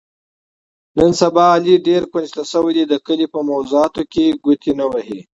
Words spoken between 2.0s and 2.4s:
کونج